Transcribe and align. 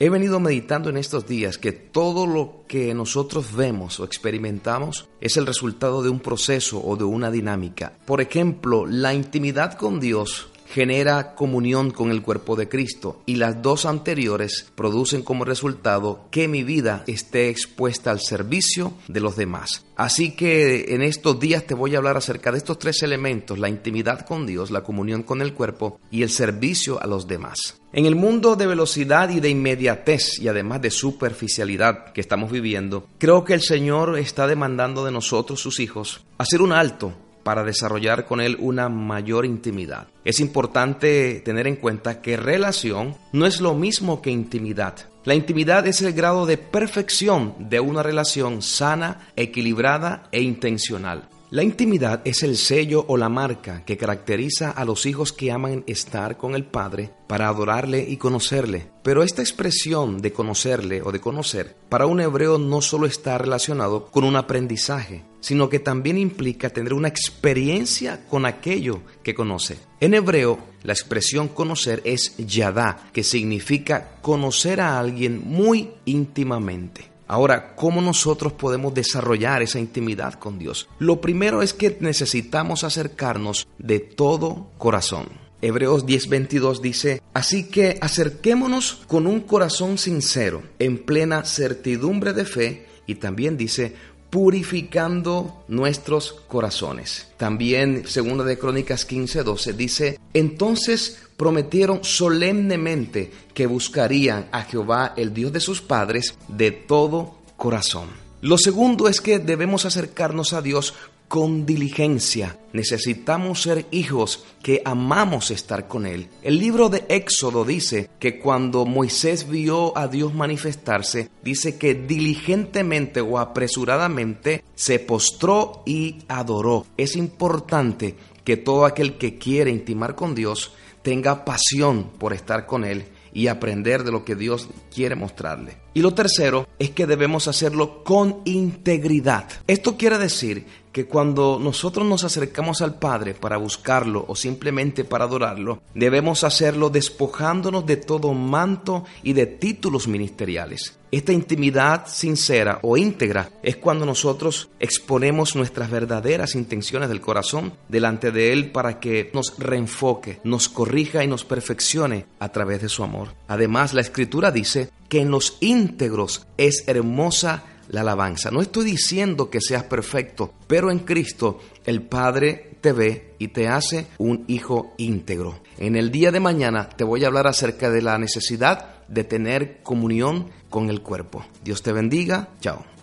He 0.00 0.10
venido 0.10 0.40
meditando 0.40 0.90
en 0.90 0.96
estos 0.96 1.26
días 1.28 1.56
que 1.56 1.70
todo 1.70 2.26
lo 2.26 2.64
que 2.66 2.92
nosotros 2.94 3.54
vemos 3.54 4.00
o 4.00 4.04
experimentamos 4.04 5.08
es 5.20 5.36
el 5.36 5.46
resultado 5.46 6.02
de 6.02 6.08
un 6.08 6.18
proceso 6.18 6.82
o 6.84 6.96
de 6.96 7.04
una 7.04 7.30
dinámica. 7.30 7.96
Por 8.04 8.20
ejemplo, 8.20 8.86
la 8.86 9.14
intimidad 9.14 9.74
con 9.74 10.00
Dios 10.00 10.48
genera 10.66 11.34
comunión 11.34 11.90
con 11.90 12.10
el 12.10 12.22
cuerpo 12.22 12.56
de 12.56 12.68
Cristo 12.68 13.22
y 13.26 13.36
las 13.36 13.62
dos 13.62 13.86
anteriores 13.86 14.70
producen 14.74 15.22
como 15.22 15.44
resultado 15.44 16.26
que 16.30 16.48
mi 16.48 16.62
vida 16.62 17.04
esté 17.06 17.48
expuesta 17.48 18.10
al 18.10 18.20
servicio 18.20 18.94
de 19.08 19.20
los 19.20 19.36
demás. 19.36 19.84
Así 19.96 20.34
que 20.34 20.94
en 20.94 21.02
estos 21.02 21.38
días 21.38 21.66
te 21.66 21.74
voy 21.74 21.94
a 21.94 21.98
hablar 21.98 22.16
acerca 22.16 22.50
de 22.50 22.58
estos 22.58 22.78
tres 22.78 23.02
elementos, 23.02 23.58
la 23.58 23.68
intimidad 23.68 24.26
con 24.26 24.46
Dios, 24.46 24.70
la 24.70 24.82
comunión 24.82 25.22
con 25.22 25.40
el 25.40 25.54
cuerpo 25.54 26.00
y 26.10 26.22
el 26.22 26.30
servicio 26.30 27.00
a 27.00 27.06
los 27.06 27.28
demás. 27.28 27.80
En 27.92 28.06
el 28.06 28.16
mundo 28.16 28.56
de 28.56 28.66
velocidad 28.66 29.30
y 29.30 29.38
de 29.38 29.50
inmediatez 29.50 30.40
y 30.40 30.48
además 30.48 30.82
de 30.82 30.90
superficialidad 30.90 32.12
que 32.12 32.20
estamos 32.20 32.50
viviendo, 32.50 33.06
creo 33.18 33.44
que 33.44 33.54
el 33.54 33.62
Señor 33.62 34.18
está 34.18 34.48
demandando 34.48 35.04
de 35.04 35.12
nosotros, 35.12 35.60
sus 35.60 35.78
hijos, 35.78 36.24
hacer 36.38 36.60
un 36.60 36.72
alto 36.72 37.12
para 37.44 37.62
desarrollar 37.62 38.26
con 38.26 38.40
Él 38.40 38.56
una 38.58 38.88
mayor 38.88 39.46
intimidad. 39.46 40.08
Es 40.24 40.40
importante 40.40 41.40
tener 41.44 41.68
en 41.68 41.76
cuenta 41.76 42.20
que 42.20 42.36
relación 42.36 43.14
no 43.32 43.46
es 43.46 43.60
lo 43.60 43.74
mismo 43.74 44.20
que 44.20 44.30
intimidad. 44.30 44.96
La 45.24 45.34
intimidad 45.34 45.86
es 45.86 46.02
el 46.02 46.12
grado 46.12 46.46
de 46.46 46.58
perfección 46.58 47.54
de 47.58 47.80
una 47.80 48.02
relación 48.02 48.60
sana, 48.60 49.28
equilibrada 49.36 50.28
e 50.32 50.42
intencional. 50.42 51.28
La 51.54 51.62
intimidad 51.62 52.20
es 52.24 52.42
el 52.42 52.56
sello 52.56 53.04
o 53.06 53.16
la 53.16 53.28
marca 53.28 53.84
que 53.84 53.96
caracteriza 53.96 54.72
a 54.72 54.84
los 54.84 55.06
hijos 55.06 55.32
que 55.32 55.52
aman 55.52 55.84
estar 55.86 56.36
con 56.36 56.56
el 56.56 56.64
Padre 56.64 57.12
para 57.28 57.46
adorarle 57.46 58.04
y 58.08 58.16
conocerle. 58.16 58.90
Pero 59.04 59.22
esta 59.22 59.40
expresión 59.40 60.20
de 60.20 60.32
conocerle 60.32 61.00
o 61.00 61.12
de 61.12 61.20
conocer 61.20 61.76
para 61.88 62.06
un 62.06 62.20
hebreo 62.20 62.58
no 62.58 62.80
solo 62.80 63.06
está 63.06 63.38
relacionado 63.38 64.06
con 64.06 64.24
un 64.24 64.34
aprendizaje, 64.34 65.22
sino 65.38 65.68
que 65.68 65.78
también 65.78 66.18
implica 66.18 66.70
tener 66.70 66.92
una 66.92 67.06
experiencia 67.06 68.26
con 68.26 68.46
aquello 68.46 69.02
que 69.22 69.36
conoce. 69.36 69.78
En 70.00 70.14
hebreo, 70.14 70.58
la 70.82 70.92
expresión 70.92 71.46
conocer 71.46 72.02
es 72.04 72.36
yadá, 72.36 73.10
que 73.12 73.22
significa 73.22 74.16
conocer 74.22 74.80
a 74.80 74.98
alguien 74.98 75.40
muy 75.44 75.92
íntimamente. 76.04 77.13
Ahora, 77.26 77.74
¿cómo 77.74 78.00
nosotros 78.00 78.52
podemos 78.52 78.92
desarrollar 78.92 79.62
esa 79.62 79.78
intimidad 79.78 80.34
con 80.34 80.58
Dios? 80.58 80.88
Lo 80.98 81.20
primero 81.20 81.62
es 81.62 81.72
que 81.72 81.96
necesitamos 82.00 82.84
acercarnos 82.84 83.66
de 83.78 84.00
todo 84.00 84.68
corazón. 84.78 85.28
Hebreos 85.62 86.04
10:22 86.04 86.80
dice, 86.80 87.22
así 87.32 87.70
que 87.70 87.96
acerquémonos 88.02 89.02
con 89.06 89.26
un 89.26 89.40
corazón 89.40 89.96
sincero, 89.96 90.62
en 90.78 90.98
plena 90.98 91.44
certidumbre 91.44 92.34
de 92.34 92.44
fe, 92.44 92.86
y 93.06 93.14
también 93.16 93.56
dice, 93.56 93.94
purificando 94.34 95.62
nuestros 95.68 96.32
corazones. 96.48 97.28
También, 97.36 98.02
segunda 98.08 98.42
de 98.42 98.58
Crónicas 98.58 99.06
15:12 99.06 99.72
dice, 99.74 100.18
entonces 100.32 101.20
prometieron 101.36 102.02
solemnemente 102.02 103.30
que 103.54 103.68
buscarían 103.68 104.48
a 104.50 104.62
Jehová, 104.62 105.14
el 105.16 105.32
Dios 105.32 105.52
de 105.52 105.60
sus 105.60 105.82
padres, 105.82 106.34
de 106.48 106.72
todo 106.72 107.36
corazón. 107.56 108.08
Lo 108.40 108.58
segundo 108.58 109.06
es 109.06 109.20
que 109.20 109.38
debemos 109.38 109.84
acercarnos 109.84 110.52
a 110.52 110.62
Dios 110.62 110.94
con 111.28 111.66
diligencia. 111.66 112.58
Necesitamos 112.72 113.62
ser 113.62 113.86
hijos 113.90 114.44
que 114.62 114.82
amamos 114.84 115.50
estar 115.50 115.88
con 115.88 116.06
Él. 116.06 116.28
El 116.42 116.58
libro 116.58 116.88
de 116.88 117.04
Éxodo 117.08 117.64
dice 117.64 118.10
que 118.18 118.38
cuando 118.38 118.84
Moisés 118.84 119.48
vio 119.48 119.96
a 119.96 120.08
Dios 120.08 120.34
manifestarse, 120.34 121.30
dice 121.42 121.76
que 121.76 121.94
diligentemente 121.94 123.20
o 123.20 123.38
apresuradamente 123.38 124.64
se 124.74 124.98
postró 124.98 125.82
y 125.86 126.18
adoró. 126.28 126.86
Es 126.96 127.16
importante 127.16 128.16
que 128.44 128.56
todo 128.56 128.84
aquel 128.84 129.18
que 129.18 129.38
quiere 129.38 129.70
intimar 129.70 130.14
con 130.14 130.34
Dios 130.34 130.72
tenga 131.02 131.44
pasión 131.44 132.10
por 132.18 132.32
estar 132.32 132.66
con 132.66 132.84
Él 132.84 133.06
y 133.34 133.48
aprender 133.48 134.04
de 134.04 134.12
lo 134.12 134.24
que 134.24 134.36
Dios 134.36 134.68
quiere 134.94 135.16
mostrarle. 135.16 135.76
Y 135.92 136.00
lo 136.00 136.14
tercero 136.14 136.66
es 136.78 136.90
que 136.90 137.06
debemos 137.06 137.48
hacerlo 137.48 138.04
con 138.04 138.40
integridad. 138.44 139.48
Esto 139.66 139.96
quiere 139.96 140.18
decir 140.18 140.66
que 140.94 141.06
cuando 141.06 141.58
nosotros 141.60 142.06
nos 142.06 142.22
acercamos 142.22 142.80
al 142.80 143.00
Padre 143.00 143.34
para 143.34 143.56
buscarlo 143.56 144.24
o 144.28 144.36
simplemente 144.36 145.02
para 145.02 145.24
adorarlo, 145.24 145.82
debemos 145.92 146.44
hacerlo 146.44 146.88
despojándonos 146.88 147.84
de 147.84 147.96
todo 147.96 148.32
manto 148.32 149.04
y 149.24 149.32
de 149.32 149.46
títulos 149.46 150.06
ministeriales. 150.06 150.96
Esta 151.10 151.32
intimidad 151.32 152.06
sincera 152.06 152.78
o 152.82 152.96
íntegra 152.96 153.50
es 153.64 153.76
cuando 153.76 154.06
nosotros 154.06 154.70
exponemos 154.78 155.56
nuestras 155.56 155.90
verdaderas 155.90 156.54
intenciones 156.54 157.08
del 157.08 157.20
corazón 157.20 157.72
delante 157.88 158.30
de 158.30 158.52
Él 158.52 158.70
para 158.70 159.00
que 159.00 159.30
nos 159.34 159.58
reenfoque, 159.58 160.40
nos 160.44 160.68
corrija 160.68 161.24
y 161.24 161.26
nos 161.26 161.44
perfeccione 161.44 162.26
a 162.38 162.50
través 162.50 162.82
de 162.82 162.88
su 162.88 163.02
amor. 163.02 163.34
Además, 163.48 163.94
la 163.94 164.00
Escritura 164.00 164.52
dice 164.52 164.90
que 165.08 165.20
en 165.20 165.32
los 165.32 165.58
íntegros 165.60 166.46
es 166.56 166.84
hermosa 166.86 167.64
la 167.88 168.00
alabanza. 168.02 168.50
No 168.50 168.60
estoy 168.60 168.84
diciendo 168.84 169.50
que 169.50 169.60
seas 169.60 169.84
perfecto, 169.84 170.54
pero 170.66 170.90
en 170.90 171.00
Cristo 171.00 171.60
el 171.84 172.02
Padre 172.02 172.76
te 172.80 172.92
ve 172.92 173.34
y 173.38 173.48
te 173.48 173.68
hace 173.68 174.06
un 174.18 174.44
hijo 174.48 174.92
íntegro. 174.98 175.60
En 175.78 175.96
el 175.96 176.10
día 176.10 176.30
de 176.30 176.40
mañana 176.40 176.88
te 176.88 177.04
voy 177.04 177.24
a 177.24 177.28
hablar 177.28 177.46
acerca 177.46 177.90
de 177.90 178.02
la 178.02 178.18
necesidad 178.18 179.04
de 179.08 179.24
tener 179.24 179.82
comunión 179.82 180.50
con 180.70 180.90
el 180.90 181.02
cuerpo. 181.02 181.44
Dios 181.62 181.82
te 181.82 181.92
bendiga. 181.92 182.48
Chao. 182.60 182.93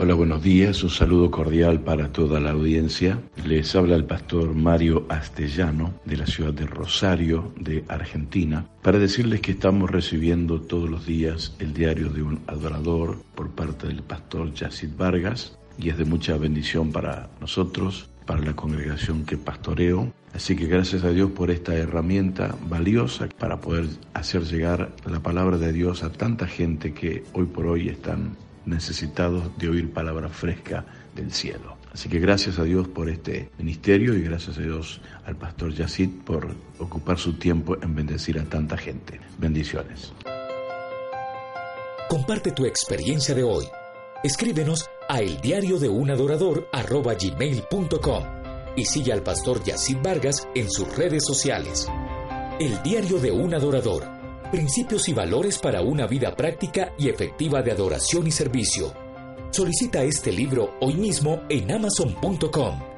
Hola, 0.00 0.14
buenos 0.14 0.44
días. 0.44 0.84
Un 0.84 0.90
saludo 0.90 1.28
cordial 1.28 1.80
para 1.80 2.12
toda 2.12 2.38
la 2.38 2.52
audiencia. 2.52 3.20
Les 3.44 3.74
habla 3.74 3.96
el 3.96 4.04
pastor 4.04 4.54
Mario 4.54 5.04
Astellano 5.08 5.92
de 6.04 6.16
la 6.16 6.24
ciudad 6.24 6.52
de 6.52 6.66
Rosario, 6.66 7.52
de 7.58 7.82
Argentina, 7.88 8.64
para 8.80 9.00
decirles 9.00 9.40
que 9.40 9.50
estamos 9.50 9.90
recibiendo 9.90 10.60
todos 10.60 10.88
los 10.88 11.04
días 11.04 11.56
el 11.58 11.74
diario 11.74 12.10
de 12.10 12.22
un 12.22 12.38
adorador 12.46 13.18
por 13.34 13.50
parte 13.50 13.88
del 13.88 14.04
pastor 14.04 14.54
Yacid 14.54 14.96
Vargas 14.96 15.58
y 15.76 15.88
es 15.88 15.98
de 15.98 16.04
mucha 16.04 16.38
bendición 16.38 16.92
para 16.92 17.28
nosotros, 17.40 18.08
para 18.24 18.40
la 18.40 18.54
congregación 18.54 19.26
que 19.26 19.36
pastoreo. 19.36 20.12
Así 20.32 20.54
que 20.54 20.66
gracias 20.66 21.02
a 21.02 21.10
Dios 21.10 21.32
por 21.32 21.50
esta 21.50 21.74
herramienta 21.74 22.54
valiosa 22.70 23.28
para 23.36 23.60
poder 23.60 23.86
hacer 24.14 24.44
llegar 24.44 24.92
la 25.10 25.18
palabra 25.18 25.58
de 25.58 25.72
Dios 25.72 26.04
a 26.04 26.12
tanta 26.12 26.46
gente 26.46 26.94
que 26.94 27.24
hoy 27.32 27.46
por 27.46 27.66
hoy 27.66 27.88
están 27.88 28.36
necesitados 28.68 29.56
de 29.58 29.68
oír 29.68 29.92
palabra 29.92 30.28
fresca 30.28 30.84
del 31.14 31.32
cielo. 31.32 31.76
Así 31.92 32.08
que 32.08 32.18
gracias 32.18 32.58
a 32.58 32.64
Dios 32.64 32.86
por 32.88 33.08
este 33.08 33.50
ministerio 33.58 34.14
y 34.14 34.22
gracias 34.22 34.58
a 34.58 34.60
Dios 34.60 35.00
al 35.24 35.36
pastor 35.36 35.72
Yacid 35.72 36.10
por 36.24 36.54
ocupar 36.78 37.18
su 37.18 37.34
tiempo 37.34 37.76
en 37.82 37.94
bendecir 37.94 38.38
a 38.38 38.44
tanta 38.44 38.76
gente. 38.76 39.20
Bendiciones. 39.38 40.12
Comparte 42.08 42.52
tu 42.52 42.66
experiencia 42.66 43.34
de 43.34 43.42
hoy. 43.42 43.64
Escríbenos 44.22 44.88
a 45.08 45.20
el 45.20 45.40
diario 45.40 45.78
de 45.78 45.88
un 45.88 46.10
y 48.76 48.84
sigue 48.84 49.12
al 49.12 49.22
pastor 49.22 49.62
Yacid 49.64 49.98
Vargas 50.02 50.46
en 50.54 50.70
sus 50.70 50.94
redes 50.96 51.24
sociales. 51.26 51.88
El 52.60 52.82
diario 52.82 53.18
de 53.18 53.30
un 53.30 53.54
adorador 53.54 54.17
Principios 54.50 55.10
y 55.10 55.12
valores 55.12 55.58
para 55.58 55.82
una 55.82 56.06
vida 56.06 56.34
práctica 56.34 56.94
y 56.98 57.10
efectiva 57.10 57.60
de 57.60 57.70
adoración 57.70 58.26
y 58.26 58.30
servicio. 58.30 58.94
Solicita 59.50 60.02
este 60.02 60.32
libro 60.32 60.74
hoy 60.80 60.94
mismo 60.94 61.42
en 61.50 61.70
amazon.com. 61.70 62.97